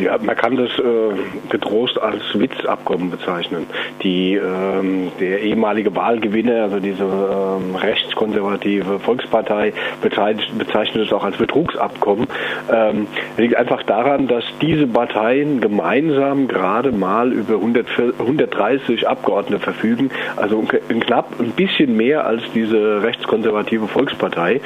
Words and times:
Ja, 0.00 0.18
man 0.18 0.34
kann 0.34 0.56
das 0.56 0.70
äh, 0.78 1.50
getrost 1.50 2.00
als 2.00 2.22
Witzabkommen 2.34 3.10
bezeichnen. 3.10 3.66
Die, 4.02 4.34
ähm, 4.34 5.12
der 5.20 5.40
ehemalige 5.40 5.94
Wahlgewinner, 5.94 6.64
also 6.64 6.80
diese 6.80 7.04
ähm, 7.04 7.76
rechtskonservative 7.76 8.98
Volkspartei, 8.98 9.72
bezeichnet, 10.02 10.58
bezeichnet 10.58 11.06
es 11.06 11.12
auch 11.12 11.22
als 11.22 11.36
Betrugsabkommen. 11.36 12.26
Ähm, 12.72 13.06
liegt 13.36 13.56
einfach 13.56 13.84
daran, 13.84 14.26
dass 14.26 14.42
diese 14.60 14.88
Parteien 14.88 15.60
gemeinsam 15.60 16.48
gerade 16.48 16.90
mal 16.90 17.32
über 17.32 17.54
100, 17.54 17.86
130 18.18 19.06
Abgeordnete 19.06 19.62
verfügen, 19.62 20.10
also 20.36 20.62
knapp 20.62 21.38
ein 21.38 21.52
bisschen 21.52 21.96
mehr 21.96 22.26
als 22.26 22.42
diese 22.52 23.00
rechtskonservative 23.02 23.86
Volkspartei. 23.86 24.60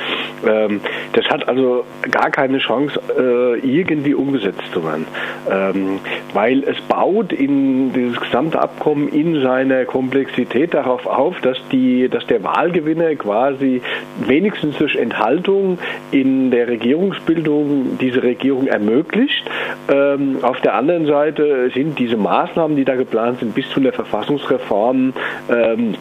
Ähm, 0.47 0.81
das 1.13 1.27
hat 1.27 1.47
also 1.49 1.85
gar 2.11 2.31
keine 2.31 2.59
Chance, 2.59 2.99
äh, 3.19 3.59
irgendwie 3.59 4.15
umgesetzt 4.15 4.63
zu 4.73 4.83
werden 4.83 5.07
ähm, 5.51 6.01
weil 6.35 6.63
es 6.65 6.81
baut 6.83 7.33
in 7.33 7.93
dieses 7.93 8.21
gesamte 8.21 8.61
Abkommen 8.61 9.09
in 9.09 9.43
seiner 9.43 9.85
Komplexität 9.85 10.75
darauf 10.75 11.07
auf, 11.07 11.41
dass 11.41 11.59
die, 11.71 12.09
dass 12.09 12.27
der 12.27 12.43
Wahlgewinner 12.43 13.15
quasi 13.17 13.81
wenigstens 14.27 14.77
durch 14.79 14.97
Enthaltung 14.97 15.79
in 16.11 16.51
der 16.51 16.69
Regierungsbildung 16.69 17.99
diese 18.01 18.23
Regierung 18.23 18.67
ermöglicht. 18.67 19.49
Ähm, 19.91 20.39
auf 20.43 20.61
der 20.61 20.75
anderen 20.75 21.07
Seite 21.07 21.71
sind 21.75 21.99
diese 21.99 22.17
Maßnahmen, 22.17 22.77
die 22.77 22.85
da 22.85 22.97
geplant 22.97 23.41
sind, 23.41 23.55
bis 23.55 23.69
zu 23.71 23.81
einer 23.81 23.93
Verfassungsreform 23.93 25.13
ähm, 25.51 25.95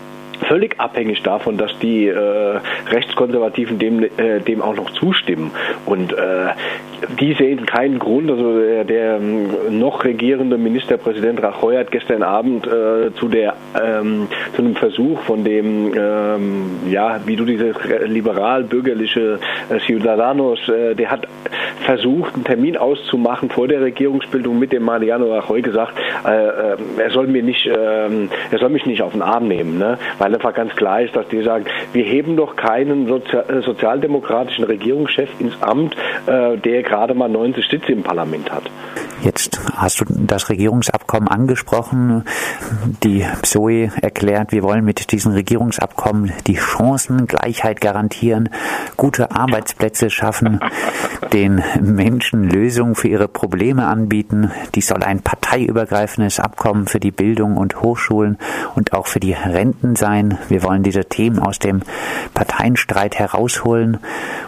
völlig 0.46 0.80
abhängig 0.80 1.24
davon, 1.24 1.58
dass 1.58 1.78
die 1.80 2.08
äh, 2.08 2.60
Rechtskonservativen 2.90 3.80
dem, 3.80 4.04
äh, 4.04 4.40
dem 4.40 4.62
auch 4.62 4.76
noch 4.76 4.92
zustimmen. 4.92 5.52
Und 5.86 6.14
äh, 6.14 6.50
die 7.20 7.34
sehen 7.34 7.66
keinen 7.66 8.00
Grund, 8.00 8.30
also 8.30 8.60
der, 8.60 8.84
der 8.84 9.18
ähm, 9.18 9.50
noch 9.80 10.04
regierende 10.04 10.58
Ministerpräsident 10.58 11.42
Rajoy 11.42 11.76
hat 11.78 11.92
gestern 11.92 12.24
Abend 12.24 12.68
äh, 12.68 13.14
zu 13.16 13.28
der 13.28 13.56
ähm, 13.82 14.28
zu 14.56 14.62
einem 14.62 14.76
Versuch 14.76 15.20
von 15.22 15.44
dem 15.44 15.94
ähm, 15.96 16.66
ja 16.90 17.20
wie 17.26 17.36
du 17.36 17.46
dieses 17.46 17.76
liberal-bürgerliche 18.06 19.40
äh, 19.70 19.80
Ciudadanos, 19.80 20.60
äh, 20.70 20.96
der 20.96 21.12
hat 21.12 21.28
versucht 21.86 22.36
einen 22.36 22.44
Termin 22.44 22.78
auszumachen 22.78 23.50
vor 23.50 23.68
der 23.68 23.82
Regierungsbildung 23.82 24.58
mit 24.60 24.72
dem 24.72 24.84
Mariano 24.84 25.34
Rajoy 25.34 25.62
gesagt, 25.62 25.94
äh, 26.26 26.48
äh, 26.48 26.78
er 26.98 27.12
soll 27.12 27.28
mir 27.28 27.44
nicht, 27.44 27.66
äh, 27.66 27.72
er 27.72 28.60
soll 28.60 28.70
mich 28.70 28.86
nicht 28.86 29.02
auf 29.02 29.14
den 29.14 29.22
Arm 29.22 29.48
nehmen, 29.48 29.78
ne? 29.78 29.98
weil 30.18 30.34
einfach 30.34 30.54
ganz 30.54 30.76
klar 30.76 31.02
ist, 31.02 31.16
dass 31.16 31.28
die 31.30 31.42
sagen, 31.44 31.66
wir 31.94 32.04
heben 32.04 32.36
doch 32.36 32.56
keinen 32.56 33.08
Sozi 33.08 33.38
äh, 33.38 33.62
sozialdemokratischen 33.62 34.66
Regierungschef 34.66 35.30
ins 35.40 35.62
Amt, 35.62 35.96
äh, 36.26 36.58
der 36.58 36.84
gerade 36.88 37.14
mal 37.14 37.30
90 37.30 37.66
Sitze 37.70 37.92
im 37.92 38.04
Parlament 38.04 38.52
hat. 38.52 38.64
Jetzt 39.22 39.60
hast 39.76 40.02
du 40.02 40.06
das 40.08 40.50
Regierungsabkommen 41.08 41.28
angesprochen. 41.28 42.24
Die 43.04 43.26
PSOE 43.42 43.90
erklärt, 44.02 44.52
wir 44.52 44.64
wollen 44.64 44.84
mit 44.84 45.12
diesem 45.12 45.32
Regierungsabkommen 45.32 46.34
die 46.46 46.58
Chancengleichheit 46.58 47.82
garantieren, 47.82 48.50
gute 48.98 49.32
Arbeitsplätze 49.32 50.10
schaffen, 50.10 50.60
den 51.34 51.64
Menschen 51.82 52.44
Lösungen 52.44 52.96
für 52.96 53.08
ihre 53.08 53.28
Probleme 53.28 53.88
anbieten. 53.88 54.52
Dies 54.76 54.88
soll 54.88 55.04
ein 55.04 55.22
parteiübergreifendes 55.22 56.40
Abkommen 56.40 56.88
für 56.88 57.00
die 57.00 57.12
Bildung 57.12 57.58
und 57.58 57.82
Hochschulen 57.82 58.38
und 58.76 58.94
auch 58.94 59.08
für 59.08 59.20
die 59.20 59.34
Renten 59.34 59.96
sein. 59.96 60.38
Wir 60.50 60.64
wollen 60.64 60.84
diese 60.84 61.06
Themen 61.06 61.40
aus 61.40 61.60
dem 61.60 61.82
Parteienstreit 62.34 63.18
herausholen 63.18 64.00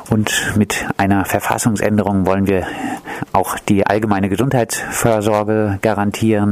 und 0.09 0.53
mit 0.57 0.85
einer 0.97 1.25
Verfassungsänderung 1.25 2.25
wollen 2.25 2.47
wir 2.47 2.65
auch 3.31 3.59
die 3.59 3.85
allgemeine 3.85 4.29
Gesundheitsvorsorge 4.29 5.79
garantieren. 5.81 6.48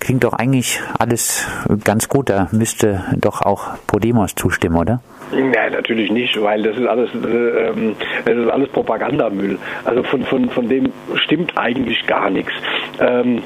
Klingt 0.00 0.24
doch 0.24 0.32
eigentlich 0.32 0.80
alles 0.98 1.46
ganz 1.84 2.08
gut. 2.08 2.30
Da 2.30 2.48
müsste 2.52 3.04
doch 3.16 3.42
auch 3.42 3.76
Podemos 3.86 4.34
zustimmen, 4.34 4.76
oder? 4.76 5.00
Nein, 5.32 5.72
natürlich 5.72 6.10
nicht, 6.10 6.40
weil 6.40 6.62
das 6.62 6.76
ist 6.76 6.86
alles, 6.86 7.10
äh, 7.14 7.68
ähm, 7.68 7.96
das 8.24 8.36
ist 8.36 8.48
alles 8.48 8.68
Propagandamüll. 8.68 9.58
Also 9.84 10.02
von, 10.04 10.24
von, 10.24 10.50
von 10.50 10.68
dem 10.68 10.92
stimmt 11.16 11.52
eigentlich 11.56 12.06
gar 12.06 12.30
nichts. 12.30 12.52
Ähm, 13.00 13.42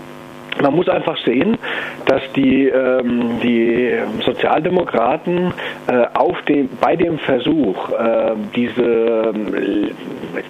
man 0.63 0.75
muss 0.75 0.89
einfach 0.89 1.17
sehen, 1.25 1.59
dass 2.07 2.23
die, 2.35 2.67
ähm, 2.67 3.41
die 3.43 3.93
Sozialdemokraten 4.25 5.53
äh, 5.87 6.07
auf 6.15 6.41
dem, 6.43 6.69
bei 6.81 6.97
dem 6.97 7.19
Versuch, 7.19 7.91
äh, 7.91 8.33
diese, 8.55 9.33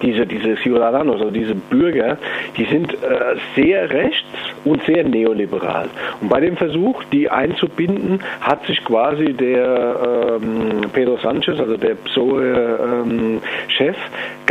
diese, 0.01 0.25
diese 0.25 0.55
Ciudadanos, 0.57 1.21
also 1.21 1.31
diese 1.31 1.55
Bürger, 1.55 2.17
die 2.57 2.65
sind 2.65 2.93
äh, 2.93 2.97
sehr 3.55 3.89
rechts 3.89 4.27
und 4.65 4.83
sehr 4.85 5.03
neoliberal. 5.03 5.89
Und 6.21 6.29
bei 6.29 6.41
dem 6.41 6.57
Versuch, 6.57 7.03
die 7.11 7.29
einzubinden, 7.29 8.19
hat 8.41 8.65
sich 8.65 8.83
quasi 8.83 9.33
der 9.33 10.39
ähm, 10.41 10.81
Pedro 10.93 11.17
Sanchez, 11.17 11.59
also 11.59 11.77
der 11.77 11.95
PSOE-Chef, 11.95 13.95
ähm, 13.95 13.99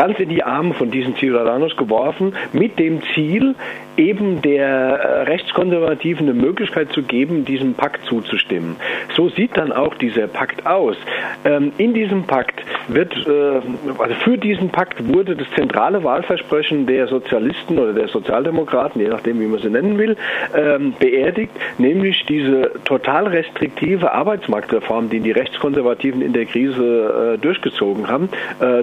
ganz 0.00 0.18
in 0.18 0.30
die 0.30 0.42
Arme 0.42 0.72
von 0.72 0.90
diesen 0.90 1.14
Ciudadanos 1.16 1.76
geworfen, 1.76 2.34
mit 2.54 2.78
dem 2.78 3.02
Ziel, 3.12 3.54
eben 4.00 4.40
der 4.40 4.66
äh, 4.66 5.22
Rechtskonservativen 5.22 6.28
eine 6.28 6.34
Möglichkeit 6.34 6.90
zu 6.92 7.02
geben, 7.02 7.44
diesem 7.44 7.74
Pakt 7.74 8.04
zuzustimmen. 8.06 8.76
So 9.14 9.28
sieht 9.28 9.56
dann 9.58 9.72
auch 9.72 9.94
dieser 9.94 10.26
Pakt 10.26 10.66
aus. 10.66 10.96
Ähm, 11.44 11.72
in 11.76 11.92
diesem 11.92 12.24
Pakt 12.24 12.62
wird, 12.88 13.14
äh, 13.26 13.60
also 13.98 14.14
für 14.24 14.38
diesen 14.38 14.70
Pakt 14.70 15.06
wurde 15.12 15.36
das 15.36 15.48
zentrale 15.54 16.02
Wahlversprechen 16.02 16.86
der 16.86 17.08
Sozialisten 17.08 17.78
oder 17.78 17.92
der 17.92 18.08
Sozialdemokraten, 18.08 19.02
je 19.02 19.08
nachdem, 19.08 19.38
wie 19.40 19.46
man 19.46 19.60
sie 19.60 19.68
nennen 19.68 19.98
will, 19.98 20.16
ähm, 20.56 20.94
beerdigt, 20.98 21.52
nämlich 21.76 22.24
diese 22.26 22.72
total 22.84 23.26
restriktive 23.26 24.12
Arbeitsmarktreform, 24.12 25.10
die 25.10 25.20
die 25.20 25.32
Rechtskonservativen 25.32 26.22
in 26.22 26.32
der 26.32 26.46
Krise 26.46 27.34
äh, 27.34 27.38
durchgezogen 27.38 28.08
haben, 28.08 28.28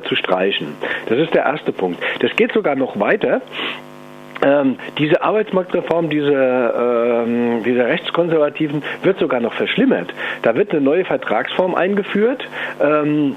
zu 0.08 0.16
streichen. 0.16 0.68
Das 1.08 1.18
ist 1.18 1.34
der 1.34 1.44
erste 1.44 1.72
Punkt. 1.72 2.02
Das 2.20 2.36
geht 2.36 2.52
sogar 2.54 2.76
noch 2.76 3.00
weiter. 3.00 3.42
Ähm, 4.44 4.78
diese 4.98 5.22
Arbeitsmarktreform 5.24 6.10
dieser, 6.10 7.24
ähm, 7.24 7.64
dieser 7.64 7.88
Rechtskonservativen 7.88 8.84
wird 9.02 9.18
sogar 9.20 9.40
noch 9.40 9.54
verschlimmert. 9.54 10.14
Da 10.44 10.56
wird 10.56 10.72
eine 10.72 10.82
neue 10.82 11.06
Vertragsform 11.06 11.74
eingeführt. 11.74 12.48
Ähm, 12.80 13.36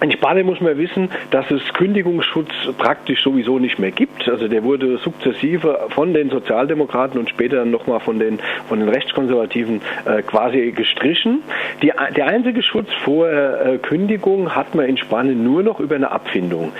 in 0.00 0.12
Spanien 0.12 0.46
muss 0.46 0.60
man 0.60 0.76
wissen, 0.76 1.08
dass 1.30 1.50
es 1.50 1.62
Kündigungsschutz 1.72 2.50
praktisch 2.78 3.22
sowieso 3.22 3.58
nicht 3.58 3.78
mehr 3.78 3.90
gibt. 3.90 4.28
Also 4.28 4.48
der 4.48 4.62
wurde 4.62 4.98
sukzessive 4.98 5.86
von 5.90 6.12
den 6.12 6.30
Sozialdemokraten 6.30 7.18
und 7.18 7.30
später 7.30 7.56
dann 7.56 7.70
nochmal 7.70 8.00
von 8.00 8.18
den, 8.18 8.38
von 8.68 8.80
den 8.80 8.88
Rechtskonservativen 8.88 9.80
äh, 10.04 10.22
quasi 10.22 10.72
gestrichen. 10.72 11.42
Die, 11.82 11.92
der 12.16 12.26
einzige 12.26 12.62
Schutz 12.62 12.88
vor 13.04 13.28
äh, 13.28 13.78
Kündigung 13.78 14.54
hat 14.54 14.74
man 14.74 14.86
in 14.86 14.96
Spanien 14.96 15.42
nur 15.42 15.62
noch 15.62 15.80
über 15.80 15.94
eine 15.94 16.10
Abfindung. 16.10 16.72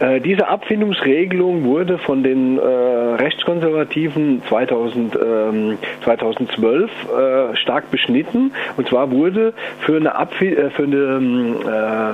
Äh, 0.00 0.20
diese 0.20 0.48
Abfindungsregelung 0.48 1.64
wurde 1.64 1.98
von 1.98 2.22
den 2.22 2.58
äh, 2.58 2.62
Rechtskonservativen 2.62 4.42
2000, 4.48 5.18
2012 6.04 6.90
ähm, 6.90 7.52
äh, 7.52 7.56
stark 7.56 7.90
beschnitten. 7.90 8.52
Und 8.76 8.88
zwar 8.88 9.10
wurde 9.10 9.52
für 9.80 9.96
eine, 9.96 10.14
Abfi 10.14 10.48
äh, 10.48 10.70
für 10.70 10.84
eine, 10.84 10.96
ähm, 10.96 11.56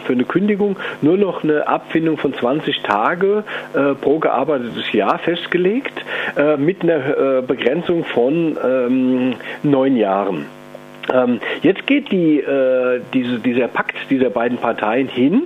für 0.05 0.13
eine 0.13 0.25
Kündigung 0.25 0.77
nur 1.03 1.17
noch 1.17 1.43
eine 1.45 1.67
Abfindung 1.67 2.17
von 2.17 2.35
20 2.35 2.83
Tage 2.83 3.45
äh, 3.75 3.95
pro 3.95 4.19
gearbeitetes 4.19 4.93
Jahr 4.93 5.19
festgelegt, 5.19 6.05
äh, 6.37 6.57
mit 6.57 6.83
einer 6.83 7.39
äh, 7.39 7.43
Begrenzung 7.43 8.05
von 8.05 8.57
ähm, 8.63 9.35
neun 9.63 9.97
Jahren. 9.97 10.60
Ähm, 11.13 11.41
jetzt 11.63 11.87
geht 11.87 12.11
die, 12.11 12.39
äh, 12.41 13.01
diese, 13.13 13.39
dieser 13.39 13.69
Pakt 13.69 13.97
dieser 14.11 14.31
beiden 14.31 14.59
Parteien 14.59 15.09
hin 15.09 15.43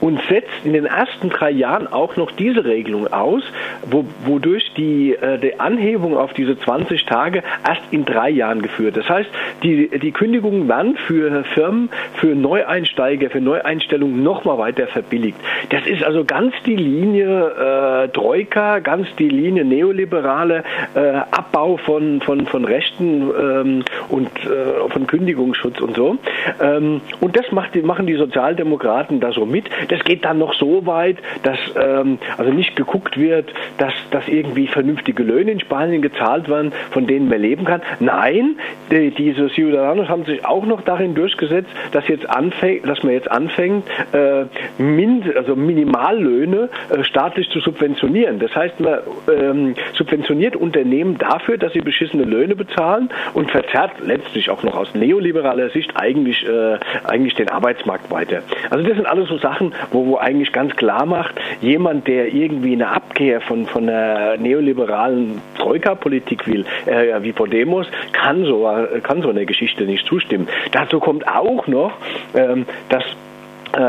und 0.00 0.20
setzt 0.28 0.50
in 0.64 0.72
den 0.72 0.86
ersten 0.86 1.30
drei 1.30 1.50
Jahren 1.50 1.86
auch 1.86 2.16
noch 2.16 2.30
diese 2.32 2.64
Regelung 2.64 3.12
aus, 3.12 3.42
wo, 3.90 4.04
wodurch 4.24 4.72
die, 4.76 5.14
äh, 5.14 5.38
die 5.38 5.58
Anhebung 5.60 6.16
auf 6.16 6.32
diese 6.32 6.58
20 6.58 7.04
Tage 7.06 7.42
erst 7.66 7.82
in 7.90 8.04
drei 8.04 8.30
Jahren 8.30 8.62
geführt. 8.62 8.96
Das 8.96 9.08
heißt, 9.08 9.28
die, 9.62 9.88
die 9.98 10.12
Kündigungen 10.12 10.68
werden 10.68 10.96
für 10.96 11.44
Firmen, 11.54 11.90
für 12.14 12.34
Neueinsteiger, 12.34 13.30
für 13.30 13.40
Neueinstellungen 13.40 14.22
nochmal 14.22 14.58
weiter 14.58 14.86
verbilligt. 14.86 15.38
Das 15.70 15.86
ist 15.86 16.02
also 16.02 16.24
ganz 16.24 16.54
die 16.64 16.76
Linie 16.76 18.04
äh, 18.04 18.08
Troika, 18.08 18.78
ganz 18.80 19.08
die 19.18 19.28
Linie 19.28 19.64
neoliberale 19.64 20.64
äh, 20.94 21.00
Abbau 21.30 21.76
von, 21.76 22.20
von, 22.20 22.46
von 22.46 22.64
Rechten 22.64 23.30
ähm, 23.38 23.84
und 24.08 24.28
äh, 24.44 24.88
von 24.90 25.05
Kündigungsschutz 25.06 25.80
und 25.80 25.96
so. 25.96 26.16
Ähm, 26.60 27.00
und 27.20 27.36
das 27.36 27.50
macht, 27.52 27.74
machen 27.84 28.06
die 28.06 28.14
Sozialdemokraten 28.14 29.20
da 29.20 29.32
so 29.32 29.46
mit. 29.46 29.66
Das 29.88 30.02
geht 30.04 30.24
dann 30.24 30.38
noch 30.38 30.54
so 30.54 30.86
weit, 30.86 31.18
dass 31.42 31.58
ähm, 31.76 32.18
also 32.36 32.52
nicht 32.52 32.76
geguckt 32.76 33.18
wird, 33.18 33.52
dass, 33.78 33.92
dass 34.10 34.26
irgendwie 34.28 34.66
vernünftige 34.66 35.22
Löhne 35.22 35.52
in 35.52 35.60
Spanien 35.60 36.02
gezahlt 36.02 36.48
werden, 36.48 36.72
von 36.90 37.06
denen 37.06 37.28
man 37.28 37.40
leben 37.40 37.64
kann. 37.64 37.82
Nein, 38.00 38.56
die, 38.90 39.10
diese 39.10 39.48
Ciudadanos 39.48 40.08
haben 40.08 40.24
sich 40.24 40.44
auch 40.44 40.66
noch 40.66 40.82
darin 40.82 41.14
durchgesetzt, 41.14 41.70
dass, 41.92 42.06
jetzt 42.08 42.28
anfängt, 42.28 42.88
dass 42.88 43.02
man 43.02 43.12
jetzt 43.12 43.30
anfängt, 43.30 43.84
äh, 44.12 44.44
Mind, 44.78 45.36
also 45.36 45.56
Minimallöhne 45.56 46.68
äh, 46.90 47.04
staatlich 47.04 47.48
zu 47.50 47.60
subventionieren. 47.60 48.38
Das 48.38 48.54
heißt, 48.54 48.80
man 48.80 48.98
ähm, 49.28 49.74
subventioniert 49.94 50.56
Unternehmen 50.56 51.18
dafür, 51.18 51.58
dass 51.58 51.72
sie 51.72 51.80
beschissene 51.80 52.24
Löhne 52.24 52.56
bezahlen 52.56 53.10
und 53.34 53.50
verzerrt 53.50 53.92
letztlich 54.04 54.50
auch 54.50 54.62
noch 54.62 54.76
aus 54.76 54.94
neoliberaler 54.98 55.70
Sicht 55.70 55.92
eigentlich, 55.94 56.46
äh, 56.46 56.78
eigentlich 57.04 57.34
den 57.34 57.48
Arbeitsmarkt 57.48 58.10
weiter. 58.10 58.42
Also 58.70 58.84
das 58.84 58.96
sind 58.96 59.06
alles 59.06 59.28
so 59.28 59.38
Sachen, 59.38 59.72
wo, 59.90 60.06
wo 60.06 60.16
eigentlich 60.16 60.52
ganz 60.52 60.74
klar 60.76 61.06
macht, 61.06 61.34
jemand, 61.60 62.06
der 62.08 62.32
irgendwie 62.32 62.72
eine 62.72 62.88
Abkehr 62.88 63.40
von, 63.40 63.66
von 63.66 63.86
der 63.86 64.36
neoliberalen 64.38 65.40
Troika-Politik 65.58 66.46
will, 66.46 66.64
äh, 66.86 67.22
wie 67.22 67.32
Podemos, 67.32 67.86
kann 68.12 68.44
so, 68.44 68.68
kann 69.02 69.22
so 69.22 69.30
eine 69.30 69.46
Geschichte 69.46 69.84
nicht 69.84 70.06
zustimmen. 70.06 70.48
Dazu 70.72 71.00
kommt 71.00 71.26
auch 71.28 71.66
noch, 71.66 71.92
ähm, 72.34 72.66
dass 72.88 73.04
äh, 73.04 73.25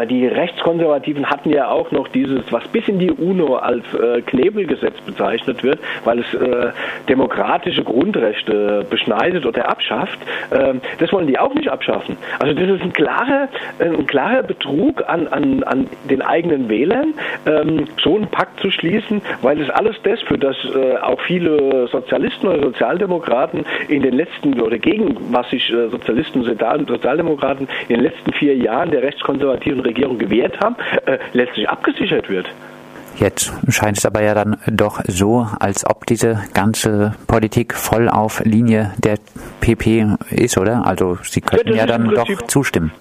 die 0.07 0.27
Rechtskonservativen 0.27 1.29
hatten 1.29 1.49
ja 1.49 1.69
auch 1.69 1.91
noch 1.91 2.07
dieses, 2.09 2.51
was 2.51 2.67
bis 2.69 2.87
in 2.87 2.99
die 2.99 3.11
UNO 3.11 3.55
als 3.55 3.83
äh, 3.93 4.21
Knebelgesetz 4.21 4.99
bezeichnet 5.05 5.63
wird, 5.63 5.79
weil 6.03 6.19
es 6.19 6.33
äh, 6.33 6.71
demokratische 7.07 7.83
Grundrechte 7.83 8.85
beschneidet 8.89 9.45
oder 9.45 9.69
abschafft. 9.69 10.19
Ähm, 10.51 10.81
das 10.99 11.11
wollen 11.11 11.27
die 11.27 11.39
auch 11.39 11.53
nicht 11.53 11.69
abschaffen. 11.69 12.17
Also 12.39 12.53
das 12.53 12.69
ist 12.69 12.81
ein 12.81 12.93
klarer, 12.93 13.49
ein 13.79 14.07
klarer 14.07 14.43
Betrug 14.43 15.03
an, 15.07 15.27
an, 15.27 15.63
an 15.63 15.87
den 16.09 16.21
eigenen 16.21 16.69
Wählern, 16.69 17.13
ähm, 17.45 17.85
so 18.01 18.15
einen 18.15 18.27
Pakt 18.27 18.59
zu 18.59 18.71
schließen, 18.71 19.21
weil 19.41 19.61
es 19.61 19.69
alles 19.69 19.95
das, 20.03 20.21
für 20.21 20.37
das 20.37 20.55
äh, 20.65 20.97
auch 20.97 21.21
viele 21.21 21.87
Sozialisten 21.87 22.47
oder 22.47 22.63
Sozialdemokraten 22.63 23.65
in 23.87 24.01
den 24.01 24.13
letzten, 24.13 24.59
oder 24.59 24.77
gegen 24.77 25.17
was 25.31 25.49
sich 25.49 25.71
äh, 25.71 25.89
Sozialisten 25.89 26.41
und 26.41 26.87
Sozialdemokraten 26.87 27.67
in 27.87 27.95
den 27.95 28.03
letzten 28.03 28.33
vier 28.33 28.55
Jahren 28.55 28.91
der 28.91 29.01
rechtskonservativen 29.01 29.76
konservativen 29.77 29.81
Regierung 29.81 30.18
gewährt 30.18 30.59
haben, 30.59 30.75
äh, 31.06 31.18
letztlich 31.33 31.69
abgesichert 31.69 32.29
wird. 32.29 32.47
Jetzt 33.18 33.51
scheint 33.69 33.97
es 33.97 34.06
aber 34.06 34.21
ja 34.21 34.35
dann 34.35 34.57
doch 34.68 35.01
so, 35.07 35.47
als 35.59 35.88
ob 35.88 36.06
diese 36.06 36.39
ganze 36.53 37.15
Politik 37.25 37.74
voll 37.74 38.09
auf 38.09 38.41
Linie 38.45 38.94
der 39.00 39.18
PP 39.59 40.06
ist, 40.29 40.57
oder? 40.57 40.85
Also 40.85 41.18
Sie 41.24 41.41
könnten 41.41 41.69
ja, 41.69 41.77
ja 41.77 41.85
dann 41.88 42.09
doch 42.09 42.29
zustimmen. 42.44 42.91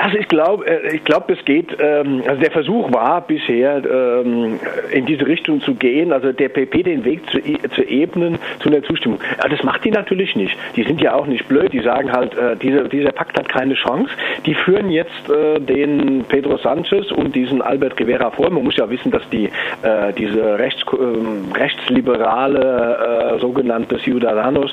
Das, 0.00 0.14
ich 0.14 0.28
glaube, 0.28 0.66
äh, 0.66 0.96
ich 0.96 1.04
glaube, 1.04 1.34
es 1.34 1.44
geht, 1.44 1.76
ähm, 1.78 2.22
also 2.26 2.40
der 2.40 2.50
Versuch 2.50 2.90
war 2.90 3.20
bisher, 3.20 3.82
ähm, 3.84 4.58
in 4.92 5.04
diese 5.04 5.26
Richtung 5.26 5.60
zu 5.60 5.74
gehen, 5.74 6.10
also 6.12 6.32
der 6.32 6.48
PP 6.48 6.84
den 6.84 7.04
Weg 7.04 7.20
zu, 7.30 7.38
zu 7.74 7.82
ebnen 7.82 8.38
zu 8.60 8.70
einer 8.70 8.82
Zustimmung. 8.82 9.18
Ja, 9.42 9.48
das 9.48 9.62
macht 9.62 9.84
die 9.84 9.90
natürlich 9.90 10.34
nicht. 10.36 10.56
Die 10.74 10.84
sind 10.84 11.02
ja 11.02 11.14
auch 11.14 11.26
nicht 11.26 11.46
blöd, 11.48 11.74
die 11.74 11.80
sagen 11.80 12.10
halt, 12.12 12.34
äh, 12.34 12.56
dieser, 12.56 13.12
Pakt 13.12 13.38
hat 13.38 13.48
keine 13.50 13.74
Chance. 13.74 14.10
Die 14.46 14.54
führen 14.54 14.90
jetzt 14.90 15.28
äh, 15.28 15.60
den 15.60 16.24
Pedro 16.26 16.56
Sanchez 16.56 17.12
und 17.12 17.34
diesen 17.34 17.60
Albert 17.60 18.00
Rivera 18.00 18.30
vor. 18.30 18.48
Man 18.48 18.64
muss 18.64 18.76
ja 18.76 18.88
wissen, 18.88 19.10
dass 19.10 19.28
die, 19.30 19.50
diese 20.16 20.58
rechts, 20.58 20.82
ähm, 20.92 21.52
rechtsliberale 21.54 23.38
sogenannte 23.40 23.98
Ciudadanos 23.98 24.72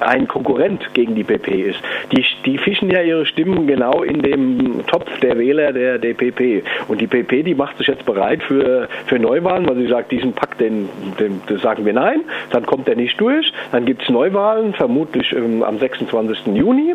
ein 0.00 0.28
Konkurrent 0.28 0.82
gegen 0.94 1.14
die 1.14 1.24
PP 1.24 1.62
ist. 1.62 1.80
Die, 2.12 2.24
die 2.44 2.58
fischen 2.58 2.90
ja 2.90 3.00
ihre 3.02 3.24
Stimmen 3.26 3.66
genau 3.66 4.02
in 4.02 4.20
dem 4.36 4.86
Topf 4.86 5.08
der 5.20 5.38
Wähler 5.38 5.72
der 5.72 5.98
DPP. 5.98 6.64
Und 6.88 7.00
die 7.00 7.06
PP, 7.06 7.42
die 7.42 7.54
macht 7.54 7.78
sich 7.78 7.86
jetzt 7.86 8.04
bereit 8.04 8.42
für, 8.42 8.88
für 9.06 9.18
Neuwahlen, 9.18 9.68
weil 9.68 9.76
sie 9.76 9.88
sagt, 9.88 10.12
diesen 10.12 10.32
Pakt, 10.32 10.60
den, 10.60 10.88
den, 11.18 11.40
den 11.48 11.58
sagen 11.58 11.84
wir 11.84 11.92
nein, 11.92 12.22
dann 12.50 12.66
kommt 12.66 12.88
er 12.88 12.96
nicht 12.96 13.20
durch. 13.20 13.52
Dann 13.72 13.84
gibt 13.84 14.02
es 14.02 14.08
Neuwahlen, 14.08 14.74
vermutlich 14.74 15.32
ähm, 15.32 15.62
am 15.62 15.78
26. 15.78 16.46
Juni. 16.54 16.94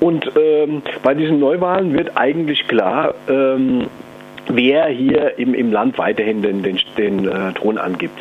Und 0.00 0.30
ähm, 0.36 0.82
bei 1.02 1.14
diesen 1.14 1.40
Neuwahlen 1.40 1.94
wird 1.94 2.16
eigentlich 2.16 2.66
klar, 2.68 3.14
ähm, 3.28 3.86
wer 4.48 4.86
hier 4.86 5.38
im, 5.38 5.54
im 5.54 5.72
Land 5.72 5.98
weiterhin 5.98 6.42
den, 6.42 6.62
den, 6.62 6.78
den 6.98 7.28
äh, 7.28 7.52
Thron 7.54 7.78
angibt. 7.78 8.18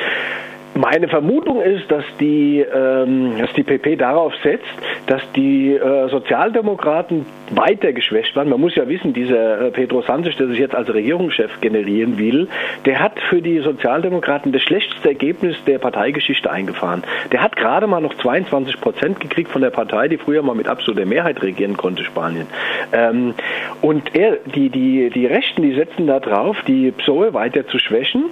Meine 0.76 1.08
Vermutung 1.08 1.62
ist, 1.62 1.90
dass 1.92 2.04
die, 2.20 2.60
ähm, 2.60 3.38
dass 3.38 3.54
die 3.54 3.62
PP 3.62 3.96
darauf 3.96 4.34
setzt, 4.44 4.64
dass 5.06 5.22
die 5.34 5.76
äh, 5.76 6.10
Sozialdemokraten 6.10 7.26
weiter 7.52 7.94
geschwächt 7.94 8.36
werden. 8.36 8.50
Man 8.50 8.60
muss 8.60 8.76
ja 8.76 8.88
wissen, 8.88 9.14
dieser 9.14 9.68
äh, 9.68 9.72
Pedro 9.72 10.02
Sanchez, 10.02 10.36
der 10.38 10.48
sich 10.48 10.58
jetzt 10.58 10.74
als 10.74 10.92
Regierungschef 10.92 11.62
generieren 11.62 12.18
will, 12.18 12.48
der 12.86 13.00
hat 13.00 13.20
für 13.30 13.42
die 13.42 13.60
Sozialdemokraten 13.60 14.52
das 14.52 14.64
schlechteste 14.64 15.10
Ergebnis 15.10 15.56
der 15.68 15.78
Parteigeschichte 15.78 16.50
eingefahren. 16.50 17.04
Der 17.32 17.44
hat 17.44 17.56
gerade 17.56 17.86
mal 17.86 18.02
noch 18.02 18.16
22 18.16 18.82
Prozent 18.82 19.20
gekriegt 19.20 19.52
von 19.52 19.62
der 19.62 19.70
Partei, 19.70 20.08
die 20.08 20.18
früher 20.18 20.42
mal 20.42 20.56
mit 20.56 20.68
absoluter 20.68 21.06
Mehrheit 21.06 21.44
regieren 21.44 21.78
konnte, 21.78 22.04
Spanien. 22.04 22.48
Ähm, 22.92 23.36
und 23.82 24.16
er, 24.16 24.38
die, 24.56 24.70
die, 24.70 25.12
die 25.12 25.28
Rechten, 25.28 25.62
die 25.62 25.76
setzen 25.76 26.08
da 26.08 26.20
drauf, 26.20 26.58
die 26.68 26.92
PSOE 26.92 27.34
weiter 27.34 27.68
zu 27.68 27.78
schwächen. 27.78 28.26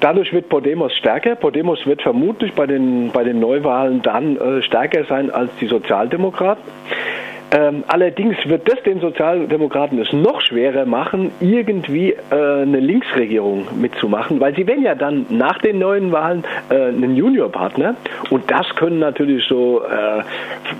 Dadurch 0.00 0.32
wird 0.32 0.48
Podemos 0.48 0.94
stärker. 0.94 1.34
Podemos 1.34 1.84
wird 1.84 2.02
vermutlich 2.02 2.52
bei 2.54 2.66
den, 2.66 3.10
bei 3.10 3.24
den 3.24 3.40
Neuwahlen 3.40 4.00
dann 4.02 4.36
äh, 4.36 4.62
stärker 4.62 5.04
sein 5.04 5.30
als 5.30 5.50
die 5.60 5.66
Sozialdemokraten. 5.66 6.62
Ähm, 7.50 7.84
allerdings 7.86 8.36
wird 8.46 8.68
das 8.68 8.82
den 8.82 9.00
Sozialdemokraten 9.00 9.98
es 9.98 10.12
noch 10.12 10.42
schwerer 10.42 10.84
machen, 10.84 11.30
irgendwie 11.40 12.10
äh, 12.30 12.34
eine 12.34 12.80
Linksregierung 12.80 13.66
mitzumachen, 13.80 14.38
weil 14.38 14.54
sie 14.54 14.66
werden 14.66 14.84
ja 14.84 14.94
dann 14.94 15.24
nach 15.30 15.58
den 15.58 15.78
neuen 15.78 16.12
Wahlen 16.12 16.44
äh, 16.68 16.74
einen 16.74 17.16
Juniorpartner 17.16 17.94
und 18.28 18.50
das 18.50 18.68
können 18.76 18.98
natürlich 18.98 19.46
so 19.46 19.82
äh, 19.82 20.22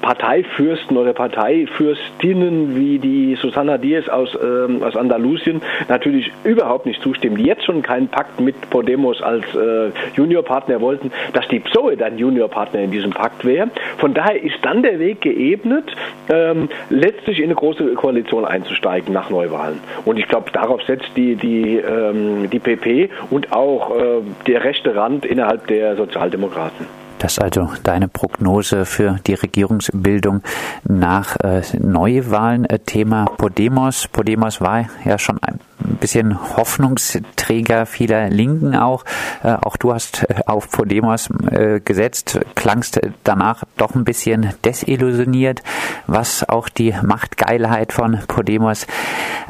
Parteifürsten 0.02 0.98
oder 0.98 1.14
Parteifürstinnen 1.14 2.76
wie 2.76 2.98
die 2.98 3.36
Susanna 3.40 3.78
Diaz 3.78 4.06
aus, 4.10 4.36
ähm, 4.42 4.82
aus 4.82 4.94
Andalusien 4.94 5.62
natürlich 5.88 6.30
überhaupt 6.44 6.84
nicht 6.84 7.00
zustimmen, 7.00 7.36
die 7.36 7.44
jetzt 7.44 7.64
schon 7.64 7.80
keinen 7.80 8.08
Pakt 8.08 8.40
mit 8.40 8.68
Podemos 8.68 9.22
als 9.22 9.44
äh, 9.54 9.90
Juniorpartner 10.16 10.82
wollten, 10.82 11.12
dass 11.32 11.48
die 11.48 11.60
PSOE 11.60 11.96
dann 11.96 12.18
Juniorpartner 12.18 12.80
in 12.80 12.90
diesem 12.90 13.12
Pakt 13.12 13.46
wäre. 13.46 13.68
Von 13.96 14.12
daher 14.12 14.42
ist 14.42 14.58
dann 14.62 14.82
der 14.82 14.98
Weg 14.98 15.22
geebnet, 15.22 15.84
ähm, 16.28 16.57
ähm, 16.62 16.68
letztlich 16.90 17.38
in 17.38 17.46
eine 17.46 17.54
große 17.54 17.94
Koalition 17.94 18.44
einzusteigen 18.44 19.12
nach 19.12 19.30
Neuwahlen. 19.30 19.80
Und 20.04 20.18
ich 20.18 20.28
glaube, 20.28 20.50
darauf 20.52 20.82
setzt 20.82 21.10
die, 21.16 21.36
die, 21.36 21.76
ähm, 21.76 22.50
die 22.50 22.58
PP 22.58 23.10
und 23.30 23.52
auch 23.52 23.96
äh, 23.96 24.20
der 24.46 24.64
rechte 24.64 24.94
Rand 24.94 25.24
innerhalb 25.24 25.66
der 25.66 25.96
Sozialdemokraten. 25.96 26.86
Das 27.18 27.32
ist 27.32 27.42
also 27.42 27.70
deine 27.82 28.06
Prognose 28.06 28.84
für 28.84 29.18
die 29.26 29.34
Regierungsbildung 29.34 30.42
nach 30.84 31.36
äh, 31.40 31.62
Neuwahlen. 31.76 32.64
Äh, 32.64 32.78
Thema 32.78 33.24
Podemos. 33.24 34.06
Podemos 34.06 34.60
war 34.60 34.86
ja 35.04 35.18
schon 35.18 35.38
ein 35.42 35.58
bisschen 36.00 36.56
Hoffnungsträger 36.56 37.86
vieler 37.86 38.30
Linken 38.30 38.76
auch. 38.76 39.04
Äh, 39.42 39.54
auch 39.54 39.76
du 39.76 39.92
hast 39.92 40.24
äh, 40.28 40.42
auf 40.46 40.70
Podemos 40.70 41.28
äh, 41.50 41.80
gesetzt, 41.80 42.38
klangst 42.54 43.00
danach 43.24 43.64
doch 43.76 43.96
ein 43.96 44.04
bisschen 44.04 44.54
desillusioniert, 44.64 45.62
was 46.06 46.48
auch 46.48 46.68
die 46.68 46.94
Machtgeilheit 47.02 47.92
von 47.92 48.18
Podemos 48.28 48.86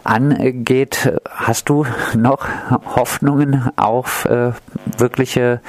angeht. 0.05 1.13
Hast 1.29 1.69
du 1.69 1.85
noch 2.17 2.49
Hoffnungen 2.97 3.69
auf 3.77 4.25
äh, 4.25 4.53
wirkliche 4.97 5.61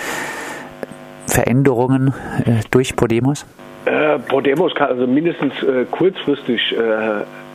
Veränderungen 1.30 2.14
äh, 2.46 2.62
durch 2.72 2.96
Podemos? 2.96 3.46
Äh, 3.86 4.20
Podemos 4.20 4.76
kann 4.76 4.90
also 4.90 5.08
mindestens 5.08 5.54
äh, 5.64 5.86
kurzfristig 5.90 6.76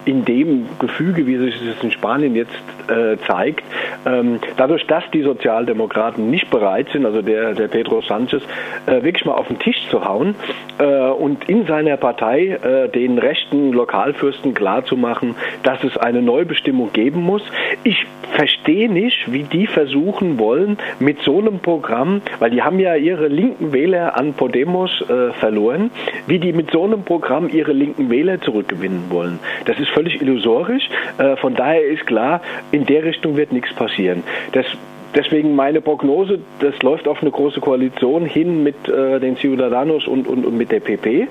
in 0.05 0.25
dem 0.25 0.67
Gefüge, 0.79 1.27
wie 1.27 1.37
sich 1.39 1.55
das 1.55 1.83
in 1.83 1.91
Spanien 1.91 2.35
jetzt 2.35 2.53
äh, 2.89 3.17
zeigt, 3.27 3.65
ähm, 4.07 4.39
dadurch, 4.57 4.87
dass 4.87 5.05
die 5.13 5.23
Sozialdemokraten 5.23 6.31
nicht 6.31 6.51
bereit 6.51 6.89
sind, 6.93 7.07
also 7.07 7.23
der, 7.23 7.55
der 7.55 7.69
Pedro 7.69 8.03
Sanchez, 8.03 8.43
äh, 8.87 9.03
wirklich 9.03 9.25
mal 9.25 9.35
auf 9.35 9.49
den 9.49 9.59
Tisch 9.59 9.89
zu 9.91 10.05
hauen 10.05 10.35
äh, 10.79 10.85
und 10.85 11.49
in 11.49 11.67
seiner 11.67 11.97
Partei 11.97 12.59
äh, 12.63 12.89
den 12.89 13.19
rechten 13.19 13.73
Lokalfürsten 13.73 14.55
klarzumachen, 14.55 15.35
dass 15.63 15.83
es 15.85 15.97
eine 15.97 16.23
Neubestimmung 16.23 16.93
geben 16.93 17.23
muss. 17.23 17.43
Ich 17.83 18.07
verstehe 18.33 18.91
nicht, 18.91 19.33
wie 19.33 19.45
die 19.45 19.67
versuchen 19.67 20.39
wollen, 20.39 20.79
mit 20.99 21.21
so 21.23 21.39
einem 21.39 21.61
Programm, 21.61 22.21
weil 22.39 22.51
die 22.51 22.63
haben 22.63 22.79
ja 22.79 22.97
ihre 22.97 23.29
linken 23.29 23.73
Wähler 23.73 24.19
an 24.19 24.35
Podemos 24.35 24.91
äh, 25.03 25.33
verloren, 25.35 25.91
wie 26.27 26.39
die 26.39 26.53
mit 26.53 26.71
so 26.71 26.85
einem 26.85 27.03
Programm 27.03 27.49
ihre 27.49 27.73
linken 27.73 28.11
Wähler 28.11 28.41
zurückgewinnen 28.41 29.05
wollen. 29.11 29.39
Das 29.67 29.79
ist 29.79 29.89
völlig 29.95 30.21
illusorisch. 30.21 30.89
Äh, 31.19 31.37
von 31.37 31.55
daher 31.55 31.85
ist 31.85 32.07
klar, 32.07 32.41
in 32.73 32.85
der 32.87 33.05
Richtung 33.05 33.37
wird 33.37 33.53
nichts 33.53 33.73
passieren. 33.75 34.23
Das 34.53 34.67
deswegen 35.15 35.55
meine 35.55 35.81
Prognose, 35.81 36.39
das 36.61 36.81
läuft 36.83 37.09
auf 37.09 37.21
eine 37.23 37.31
große 37.31 37.61
Koalition 37.61 38.27
hin 38.27 38.63
mit 38.63 38.89
äh, 38.89 39.21
den 39.21 39.37
Ciudadanos 39.37 40.07
und, 40.07 40.27
und, 40.27 40.45
und 40.45 40.57
mit 40.57 40.71
der 40.71 40.81
PP. 40.81 41.29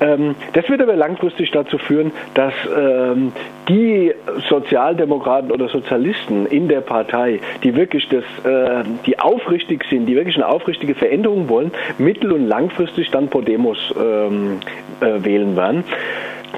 Ähm, 0.00 0.34
das 0.52 0.68
wird 0.68 0.80
aber 0.80 0.96
langfristig 0.96 1.50
dazu 1.50 1.78
führen, 1.78 2.12
dass 2.34 2.54
ähm, 2.76 3.32
die 3.68 4.12
Sozialdemokraten 4.48 5.50
oder 5.50 5.68
Sozialisten 5.68 6.46
in 6.46 6.68
der 6.68 6.80
Partei, 6.80 7.40
die 7.62 7.74
wirklich 7.74 8.08
das, 8.08 8.24
äh, 8.44 8.84
die 9.06 9.18
aufrichtig 9.18 9.84
sind, 9.90 10.06
die 10.06 10.16
wirklich 10.16 10.36
eine 10.36 10.48
aufrichtige 10.48 10.94
Veränderung 10.94 11.48
wollen, 11.48 11.72
mittel- 11.98 12.32
und 12.32 12.46
langfristig 12.46 13.10
dann 13.10 13.28
Podemos 13.28 13.78
ähm, 13.98 14.60
äh, 15.00 15.24
wählen 15.24 15.56
werden. 15.56 15.84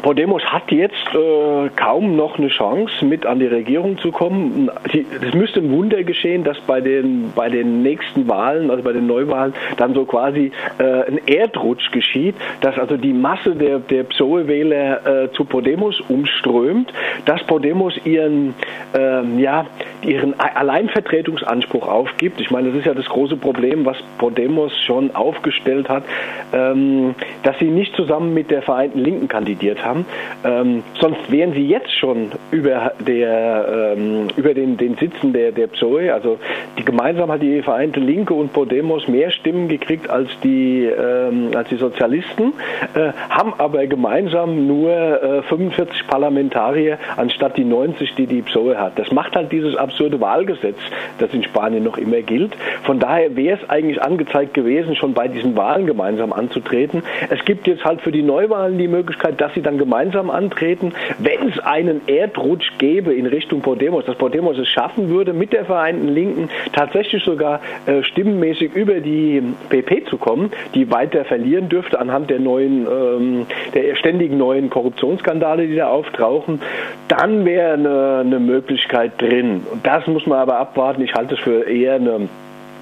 Podemos 0.02 0.44
hat 0.44 0.70
jetzt 0.70 0.94
äh, 1.14 1.68
kaum 1.76 2.16
noch 2.16 2.38
eine 2.38 2.48
Chance, 2.48 3.04
mit 3.04 3.26
an 3.26 3.38
die 3.38 3.46
Regierung 3.46 3.98
zu 3.98 4.12
kommen. 4.12 4.70
Es 4.84 5.34
müsste 5.34 5.60
ein 5.60 5.70
Wunder 5.70 6.02
geschehen, 6.04 6.44
dass 6.44 6.58
bei 6.60 6.80
den, 6.80 7.32
bei 7.34 7.48
den 7.48 7.82
nächsten 7.82 8.28
Wahlen, 8.28 8.70
also 8.70 8.82
bei 8.82 8.92
den 8.92 9.06
Neuwahlen, 9.06 9.54
dann 9.76 9.94
so 9.94 10.04
quasi 10.04 10.52
äh, 10.78 10.82
ein 10.82 11.20
Erdrutsch 11.26 11.90
geschieht, 11.92 12.34
dass 12.60 12.78
also 12.78 12.96
die 12.96 13.12
Masse 13.12 13.54
der, 13.54 13.78
der 13.78 14.04
PSOE-Wähler 14.04 15.24
äh, 15.24 15.32
zu 15.32 15.44
Podemos 15.44 16.00
umströmt, 16.08 16.92
dass 17.24 17.42
Podemos 17.44 17.94
ihren, 18.04 18.54
ähm, 18.94 19.38
ja, 19.38 19.66
ihren 20.02 20.38
Alleinvertretungsanspruch 20.38 21.88
aufgibt. 21.88 22.40
Ich 22.40 22.50
meine, 22.50 22.68
das 22.68 22.78
ist 22.78 22.86
ja 22.86 22.94
das 22.94 23.06
große 23.06 23.36
Problem, 23.36 23.84
was 23.84 23.96
Podemos 24.18 24.72
schon 24.86 25.14
aufgestellt 25.14 25.88
hat, 25.88 26.04
ähm, 26.52 27.14
dass 27.42 27.58
sie 27.58 27.70
nicht 27.70 27.94
zusammen 27.96 28.34
mit 28.34 28.50
der 28.50 28.62
Vereinten 28.62 28.98
Linken 28.98 29.28
kandidiert 29.28 29.84
haben. 29.84 29.95
Ähm, 30.44 30.82
sonst 31.00 31.30
wären 31.30 31.52
sie 31.52 31.66
jetzt 31.66 31.92
schon 31.92 32.32
über, 32.50 32.92
der, 33.06 33.94
ähm, 33.96 34.28
über 34.36 34.54
den, 34.54 34.76
den 34.76 34.96
Sitzen 34.96 35.32
der, 35.32 35.52
der 35.52 35.68
PSOE, 35.68 36.12
also 36.12 36.38
die 36.78 36.84
gemeinsam 36.84 37.30
hat 37.30 37.42
die 37.42 37.62
Vereinte 37.62 38.00
Linke 38.00 38.34
und 38.34 38.52
Podemos 38.52 39.08
mehr 39.08 39.30
Stimmen 39.30 39.68
gekriegt 39.68 40.10
als 40.10 40.28
die, 40.42 40.84
ähm, 40.84 41.50
als 41.54 41.68
die 41.68 41.76
Sozialisten, 41.76 42.52
äh, 42.94 43.12
haben 43.28 43.54
aber 43.58 43.86
gemeinsam 43.86 44.66
nur 44.66 44.90
äh, 44.90 45.42
45 45.42 46.06
Parlamentarier 46.06 46.98
anstatt 47.16 47.56
die 47.56 47.64
90, 47.64 48.14
die 48.14 48.26
die 48.26 48.42
PSOE 48.42 48.76
hat. 48.76 48.98
Das 48.98 49.10
macht 49.12 49.36
halt 49.36 49.52
dieses 49.52 49.76
absurde 49.76 50.20
Wahlgesetz, 50.20 50.78
das 51.18 51.32
in 51.32 51.42
Spanien 51.42 51.84
noch 51.84 51.98
immer 51.98 52.22
gilt. 52.22 52.56
Von 52.84 52.98
daher 52.98 53.36
wäre 53.36 53.58
es 53.62 53.70
eigentlich 53.70 54.02
angezeigt 54.02 54.54
gewesen, 54.54 54.96
schon 54.96 55.14
bei 55.14 55.28
diesen 55.28 55.56
Wahlen 55.56 55.86
gemeinsam 55.86 56.32
anzutreten. 56.32 57.02
Es 57.30 57.44
gibt 57.44 57.66
jetzt 57.66 57.84
halt 57.84 58.00
für 58.00 58.12
die 58.12 58.22
Neuwahlen 58.22 58.78
die 58.78 58.88
Möglichkeit, 58.88 59.40
dass 59.40 59.52
sie 59.54 59.62
dann 59.62 59.75
gemeinsam 59.78 60.30
antreten. 60.30 60.92
Wenn 61.18 61.48
es 61.48 61.58
einen 61.58 62.02
Erdrutsch 62.06 62.72
gäbe 62.78 63.14
in 63.14 63.26
Richtung 63.26 63.60
Podemos, 63.60 64.04
dass 64.04 64.16
Podemos 64.16 64.58
es 64.58 64.68
schaffen 64.68 65.08
würde, 65.08 65.32
mit 65.32 65.52
der 65.52 65.64
Vereinten 65.64 66.08
Linken 66.08 66.48
tatsächlich 66.72 67.22
sogar 67.24 67.60
äh, 67.86 68.02
stimmenmäßig 68.02 68.74
über 68.74 69.00
die 69.00 69.42
PP 69.68 70.04
zu 70.06 70.16
kommen, 70.18 70.50
die 70.74 70.90
weiter 70.90 71.24
verlieren 71.24 71.68
dürfte 71.68 71.98
anhand 71.98 72.30
der 72.30 72.40
neuen, 72.40 72.86
ähm, 72.86 73.46
der 73.74 73.96
ständigen 73.96 74.38
neuen 74.38 74.70
Korruptionsskandale, 74.70 75.66
die 75.66 75.76
da 75.76 75.88
auftauchen, 75.88 76.60
dann 77.08 77.44
wäre 77.44 77.74
eine, 77.74 78.22
eine 78.24 78.38
Möglichkeit 78.38 79.20
drin. 79.20 79.62
Und 79.70 79.86
das 79.86 80.06
muss 80.06 80.26
man 80.26 80.38
aber 80.38 80.58
abwarten. 80.58 81.02
Ich 81.02 81.14
halte 81.14 81.34
es 81.34 81.40
für 81.40 81.64
eher 81.64 81.94
eine 81.94 82.28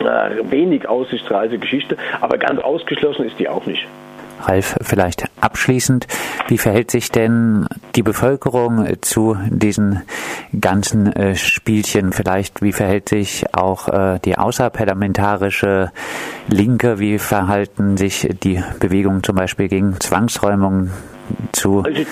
äh, 0.01 0.51
wenig 0.51 0.89
aussichtsreiche 0.89 1.59
Geschichte, 1.59 1.97
aber 2.21 2.39
ganz 2.39 2.61
ausgeschlossen 2.61 3.25
ist 3.25 3.39
die 3.39 3.49
auch 3.49 3.67
nicht. 3.67 3.87
Ralf, 4.49 4.77
vielleicht 4.81 5.25
abschließend, 5.41 6.07
wie 6.49 6.59
verhält 6.59 6.91
sich 6.91 7.11
denn 7.11 7.67
die 7.95 8.03
Bevölkerung 8.03 8.87
zu 9.01 9.37
diesen 9.49 10.03
ganzen 10.59 11.13
äh, 11.13 11.37
Spielchen? 11.37 12.13
Vielleicht, 12.13 12.63
wie 12.63 12.73
verhält 12.73 13.09
sich 13.09 13.55
auch 13.55 13.89
äh, 13.89 14.19
die 14.25 14.37
außerparlamentarische 14.37 15.93
Linke? 16.49 16.99
Wie 16.99 17.19
verhalten 17.19 17.97
sich 17.97 18.29
die 18.43 18.63
Bewegungen 18.81 19.23
zum 19.23 19.37
Beispiel 19.37 19.69
gegen 19.69 20.01
Zwangsräumungen 20.01 20.91
zu 21.53 21.83
also 21.83 22.05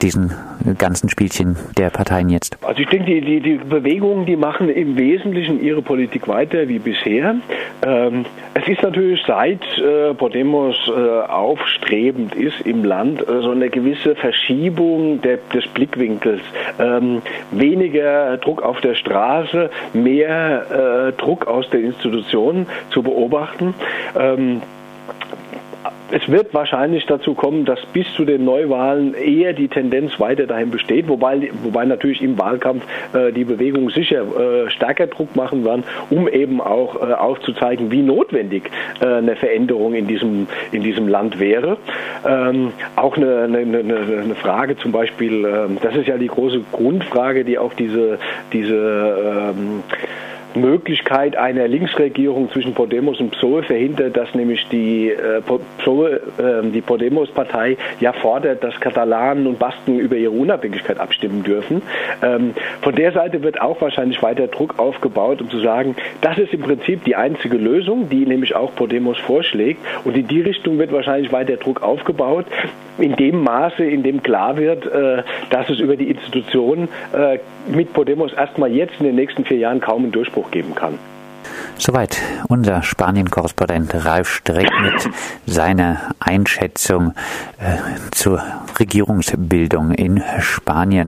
diesen 0.00 0.32
ganzen 0.74 1.08
Spielchen 1.08 1.56
der 1.76 1.90
Parteien 1.90 2.28
jetzt? 2.28 2.58
Also 2.62 2.80
ich 2.80 2.88
denke, 2.88 3.06
die, 3.06 3.20
die, 3.20 3.40
die 3.40 3.54
Bewegungen, 3.54 4.26
die 4.26 4.36
machen 4.36 4.68
im 4.68 4.96
Wesentlichen 4.96 5.62
ihre 5.62 5.82
Politik 5.82 6.28
weiter 6.28 6.68
wie 6.68 6.78
bisher. 6.78 7.36
Ähm, 7.84 8.24
es 8.54 8.66
ist 8.68 8.82
natürlich 8.82 9.22
seit 9.26 9.62
äh, 9.78 10.14
Podemos 10.14 10.76
äh, 10.88 11.26
aufstrebend 11.26 12.34
ist 12.34 12.60
im 12.62 12.84
Land 12.84 13.20
äh, 13.20 13.42
so 13.42 13.50
eine 13.50 13.68
gewisse 13.68 14.14
Verschiebung 14.14 15.20
der, 15.20 15.38
des 15.52 15.66
Blickwinkels. 15.68 16.42
Ähm, 16.78 17.22
weniger 17.50 18.36
Druck 18.38 18.62
auf 18.62 18.80
der 18.80 18.94
Straße, 18.94 19.70
mehr 19.92 21.10
äh, 21.10 21.12
Druck 21.20 21.46
aus 21.46 21.68
den 21.70 21.84
Institutionen 21.84 22.66
zu 22.90 23.02
beobachten. 23.02 23.74
Ähm, 24.18 24.62
es 26.10 26.28
wird 26.28 26.54
wahrscheinlich 26.54 27.06
dazu 27.06 27.34
kommen, 27.34 27.64
dass 27.64 27.84
bis 27.86 28.06
zu 28.14 28.24
den 28.24 28.44
Neuwahlen 28.44 29.14
eher 29.14 29.52
die 29.52 29.68
Tendenz 29.68 30.18
weiter 30.20 30.46
dahin 30.46 30.70
besteht, 30.70 31.08
wobei, 31.08 31.50
wobei 31.62 31.84
natürlich 31.84 32.22
im 32.22 32.38
Wahlkampf 32.38 32.84
äh, 33.12 33.32
die 33.32 33.44
Bewegung 33.44 33.90
sicher 33.90 34.22
äh, 34.22 34.70
stärker 34.70 35.08
Druck 35.08 35.34
machen 35.34 35.64
werden, 35.64 35.84
um 36.10 36.28
eben 36.28 36.60
auch 36.60 36.96
äh, 36.96 37.12
aufzuzeigen, 37.12 37.90
wie 37.90 38.02
notwendig 38.02 38.70
äh, 39.00 39.06
eine 39.06 39.36
Veränderung 39.36 39.94
in 39.94 40.06
diesem, 40.06 40.46
in 40.72 40.82
diesem 40.82 41.08
Land 41.08 41.40
wäre. 41.40 41.76
Ähm, 42.26 42.72
auch 42.94 43.16
eine, 43.16 43.42
eine, 43.44 43.78
eine, 43.78 44.34
Frage 44.36 44.76
zum 44.76 44.92
Beispiel, 44.92 45.44
ähm, 45.44 45.78
das 45.82 45.96
ist 45.96 46.06
ja 46.06 46.18
die 46.18 46.28
große 46.28 46.60
Grundfrage, 46.72 47.44
die 47.44 47.58
auch 47.58 47.72
diese, 47.74 48.18
diese 48.52 49.54
ähm, 49.54 49.82
Möglichkeit 50.56 51.36
einer 51.36 51.68
Linksregierung 51.68 52.50
zwischen 52.50 52.74
Podemos 52.74 53.20
und 53.20 53.30
PSOE 53.30 53.62
verhindert, 53.62 54.16
dass 54.16 54.34
nämlich 54.34 54.66
die 54.68 55.10
äh, 55.10 55.40
PSOE, 55.78 56.20
äh, 56.38 56.70
die 56.72 56.80
Podemos-Partei 56.80 57.76
ja 58.00 58.12
fordert, 58.12 58.64
dass 58.64 58.78
Katalanen 58.80 59.46
und 59.46 59.58
Basken 59.58 59.98
über 59.98 60.16
ihre 60.16 60.32
Unabhängigkeit 60.32 60.98
abstimmen 60.98 61.42
dürfen. 61.42 61.82
Ähm, 62.22 62.54
von 62.82 62.94
der 62.94 63.12
Seite 63.12 63.42
wird 63.42 63.60
auch 63.60 63.80
wahrscheinlich 63.80 64.22
weiter 64.22 64.48
Druck 64.48 64.78
aufgebaut, 64.78 65.40
um 65.40 65.50
zu 65.50 65.60
sagen, 65.60 65.96
das 66.20 66.38
ist 66.38 66.52
im 66.52 66.62
Prinzip 66.62 67.04
die 67.04 67.16
einzige 67.16 67.56
Lösung, 67.56 68.08
die 68.08 68.26
nämlich 68.26 68.54
auch 68.54 68.74
Podemos 68.74 69.18
vorschlägt. 69.18 69.80
Und 70.04 70.16
in 70.16 70.26
die 70.26 70.40
Richtung 70.40 70.78
wird 70.78 70.92
wahrscheinlich 70.92 71.32
weiter 71.32 71.56
Druck 71.56 71.82
aufgebaut, 71.82 72.46
in 72.98 73.14
dem 73.16 73.42
Maße, 73.42 73.84
in 73.84 74.02
dem 74.02 74.22
klar 74.22 74.56
wird, 74.56 74.86
äh, 74.86 75.22
dass 75.50 75.68
es 75.68 75.80
über 75.80 75.96
die 75.96 76.08
Institutionen 76.08 76.88
äh, 77.12 77.38
mit 77.68 77.92
Podemos 77.92 78.32
erstmal 78.32 78.72
jetzt 78.72 78.94
in 79.00 79.06
den 79.06 79.16
nächsten 79.16 79.44
vier 79.44 79.58
Jahren 79.58 79.80
kaum 79.80 80.04
einen 80.04 80.12
Durchbruch 80.12 80.45
geben 80.50 80.74
kann. 80.74 80.98
Soweit 81.78 82.18
unser 82.48 82.82
Spanien-Korrespondent 82.82 83.94
Ralf 84.06 84.28
Streck 84.28 84.70
mit 84.80 85.10
seiner 85.46 86.14
Einschätzung 86.18 87.12
äh, 87.58 87.76
zur 88.12 88.42
Regierungsbildung 88.78 89.92
in 89.92 90.22
Spanien. 90.40 91.04